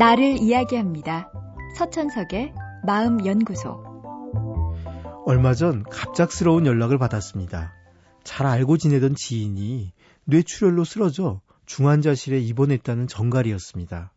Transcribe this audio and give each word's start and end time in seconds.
나를 0.00 0.38
이야기합니다. 0.38 1.30
서천석의 1.76 2.54
마음연구소. 2.86 3.84
얼마 5.26 5.52
전 5.52 5.82
갑작스러운 5.82 6.64
연락을 6.64 6.96
받았습니다. 6.96 7.74
잘 8.24 8.46
알고 8.46 8.78
지내던 8.78 9.14
지인이 9.14 9.92
뇌출혈로 10.24 10.84
쓰러져 10.84 11.42
중환자실에 11.66 12.40
입원했다는 12.40 13.08
정갈이었습니다. 13.08 14.10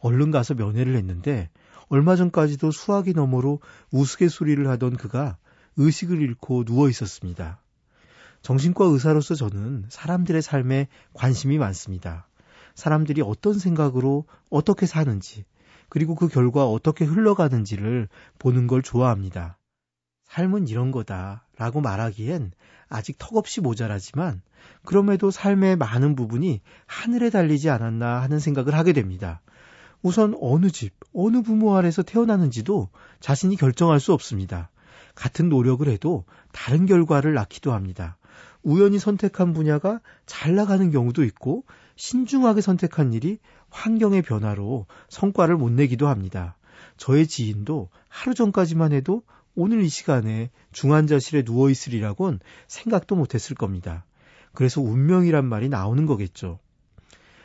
얼른 0.00 0.30
가서 0.30 0.52
면회를 0.52 0.94
했는데 0.94 1.48
얼마 1.88 2.16
전까지도 2.16 2.70
수화기 2.70 3.14
너머로 3.14 3.60
우스갯소리를 3.92 4.68
하던 4.68 4.98
그가 4.98 5.38
의식을 5.78 6.20
잃고 6.20 6.64
누워 6.64 6.90
있었습니다. 6.90 7.62
정신과 8.42 8.84
의사로서 8.84 9.34
저는 9.34 9.86
사람들의 9.88 10.42
삶에 10.42 10.88
관심이 11.14 11.56
많습니다. 11.56 12.26
사람들이 12.74 13.22
어떤 13.22 13.58
생각으로 13.58 14.24
어떻게 14.50 14.86
사는지, 14.86 15.44
그리고 15.88 16.14
그 16.14 16.28
결과 16.28 16.66
어떻게 16.66 17.04
흘러가는지를 17.04 18.08
보는 18.38 18.66
걸 18.66 18.82
좋아합니다. 18.82 19.58
삶은 20.24 20.68
이런 20.68 20.90
거다 20.90 21.46
라고 21.56 21.80
말하기엔 21.80 22.52
아직 22.88 23.16
턱없이 23.18 23.60
모자라지만 23.60 24.42
그럼에도 24.84 25.30
삶의 25.30 25.76
많은 25.76 26.16
부분이 26.16 26.60
하늘에 26.86 27.30
달리지 27.30 27.70
않았나 27.70 28.22
하는 28.22 28.40
생각을 28.40 28.74
하게 28.74 28.92
됩니다. 28.92 29.40
우선 30.02 30.36
어느 30.40 30.70
집, 30.70 30.94
어느 31.14 31.42
부모 31.42 31.76
아래서 31.76 32.02
태어나는지도 32.02 32.90
자신이 33.20 33.56
결정할 33.56 34.00
수 34.00 34.12
없습니다. 34.12 34.70
같은 35.14 35.48
노력을 35.48 35.86
해도 35.88 36.24
다른 36.52 36.86
결과를 36.86 37.34
낳기도 37.34 37.72
합니다. 37.72 38.18
우연히 38.62 38.98
선택한 38.98 39.52
분야가 39.52 40.00
잘 40.26 40.54
나가는 40.54 40.90
경우도 40.90 41.24
있고 41.24 41.64
신중하게 41.96 42.60
선택한 42.60 43.12
일이 43.12 43.38
환경의 43.70 44.22
변화로 44.22 44.86
성과를 45.08 45.56
못 45.56 45.70
내기도 45.70 46.08
합니다. 46.08 46.56
저의 46.96 47.26
지인도 47.26 47.88
하루 48.08 48.34
전까지만 48.34 48.92
해도 48.92 49.22
오늘 49.54 49.82
이 49.82 49.88
시간에 49.88 50.50
중환자실에 50.72 51.42
누워 51.42 51.70
있으리라곤 51.70 52.40
생각도 52.66 53.16
못했을 53.16 53.54
겁니다. 53.56 54.04
그래서 54.52 54.80
운명이란 54.80 55.44
말이 55.44 55.68
나오는 55.68 56.06
거겠죠. 56.06 56.58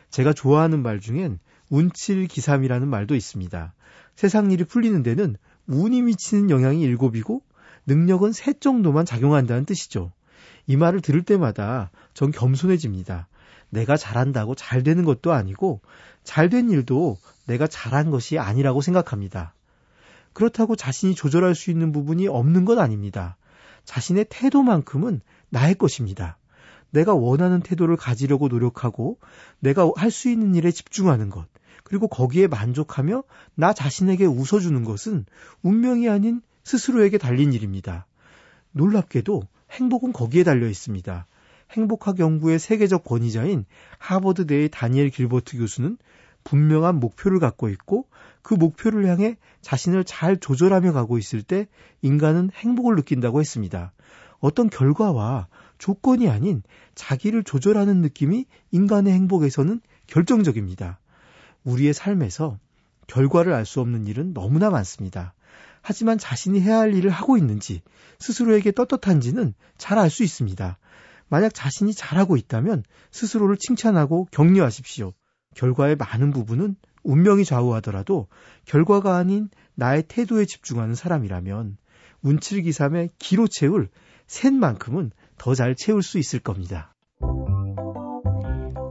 제가 0.09 0.33
좋아하는 0.33 0.81
말 0.81 0.99
중엔 0.99 1.39
운칠기삼이라는 1.69 2.87
말도 2.87 3.15
있습니다. 3.15 3.73
세상 4.15 4.51
일이 4.51 4.63
풀리는 4.63 5.01
데는 5.03 5.37
운이 5.67 6.01
미치는 6.01 6.49
영향이 6.49 6.81
일곱이고 6.81 7.43
능력은 7.85 8.33
셋 8.33 8.59
정도만 8.59 9.05
작용한다는 9.05 9.65
뜻이죠. 9.65 10.11
이 10.67 10.75
말을 10.75 11.01
들을 11.01 11.23
때마다 11.23 11.89
전 12.13 12.31
겸손해집니다. 12.31 13.28
내가 13.69 13.97
잘한다고 13.97 14.55
잘 14.55 14.83
되는 14.83 15.05
것도 15.05 15.31
아니고 15.31 15.81
잘 16.23 16.49
된 16.49 16.69
일도 16.69 17.17
내가 17.45 17.67
잘한 17.67 18.09
것이 18.09 18.37
아니라고 18.37 18.81
생각합니다. 18.81 19.53
그렇다고 20.33 20.75
자신이 20.75 21.15
조절할 21.15 21.55
수 21.55 21.71
있는 21.71 21.91
부분이 21.91 22.27
없는 22.27 22.65
건 22.65 22.79
아닙니다. 22.79 23.37
자신의 23.85 24.27
태도만큼은 24.29 25.21
나의 25.49 25.75
것입니다. 25.75 26.37
내가 26.91 27.13
원하는 27.13 27.61
태도를 27.61 27.97
가지려고 27.97 28.47
노력하고 28.47 29.19
내가 29.59 29.91
할 29.95 30.11
수 30.11 30.29
있는 30.29 30.55
일에 30.55 30.71
집중하는 30.71 31.29
것, 31.29 31.47
그리고 31.83 32.07
거기에 32.07 32.47
만족하며 32.47 33.23
나 33.55 33.73
자신에게 33.73 34.25
웃어주는 34.25 34.83
것은 34.83 35.25
운명이 35.61 36.09
아닌 36.09 36.41
스스로에게 36.63 37.17
달린 37.17 37.53
일입니다. 37.53 38.05
놀랍게도 38.71 39.43
행복은 39.71 40.13
거기에 40.13 40.43
달려 40.43 40.67
있습니다. 40.67 41.25
행복학 41.71 42.19
연구의 42.19 42.59
세계적 42.59 43.03
권위자인 43.03 43.65
하버드대의 43.99 44.69
다니엘 44.69 45.09
길버트 45.09 45.57
교수는 45.57 45.97
분명한 46.43 46.99
목표를 46.99 47.39
갖고 47.39 47.69
있고 47.69 48.07
그 48.41 48.53
목표를 48.53 49.07
향해 49.07 49.37
자신을 49.61 50.03
잘 50.03 50.37
조절하며 50.37 50.93
가고 50.93 51.17
있을 51.17 51.43
때 51.43 51.67
인간은 52.01 52.49
행복을 52.53 52.95
느낀다고 52.95 53.39
했습니다. 53.39 53.91
어떤 54.39 54.69
결과와 54.69 55.47
조건이 55.77 56.29
아닌 56.29 56.63
자기를 56.95 57.43
조절하는 57.43 58.01
느낌이 58.01 58.45
인간의 58.71 59.13
행복에서는 59.13 59.81
결정적입니다. 60.07 60.99
우리의 61.63 61.93
삶에서 61.93 62.57
결과를 63.07 63.53
알 63.53 63.65
수 63.65 63.81
없는 63.81 64.07
일은 64.07 64.33
너무나 64.33 64.69
많습니다. 64.69 65.33
하지만 65.81 66.17
자신이 66.17 66.61
해야 66.61 66.79
할 66.79 66.93
일을 66.93 67.09
하고 67.09 67.37
있는지 67.37 67.81
스스로에게 68.19 68.71
떳떳한지는 68.71 69.53
잘 69.77 69.97
알 69.97 70.09
수 70.09 70.23
있습니다. 70.23 70.77
만약 71.29 71.53
자신이 71.53 71.93
잘하고 71.93 72.35
있다면 72.37 72.83
스스로를 73.11 73.57
칭찬하고 73.57 74.27
격려하십시오. 74.31 75.13
결과의 75.55 75.95
많은 75.95 76.31
부분은 76.31 76.75
운명이 77.03 77.45
좌우하더라도 77.45 78.27
결과가 78.65 79.15
아닌 79.15 79.49
나의 79.75 80.03
태도에 80.07 80.45
집중하는 80.45 80.95
사람이라면 80.95 81.77
운칠기삼의 82.21 83.11
기로 83.17 83.47
채울 83.47 83.89
셋만큼은 84.27 85.11
더 85.37 85.55
잘 85.55 85.75
채울 85.75 86.03
수 86.03 86.19
있을 86.19 86.39
겁니다. 86.39 86.93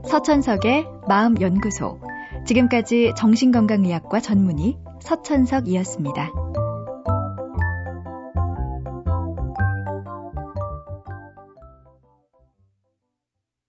서천석의 0.09 0.85
마음연구소. 1.07 2.01
지금까지 2.47 3.13
정신건강의학과 3.15 4.19
전문의 4.19 4.79
서천석이었습니다. 5.01 6.31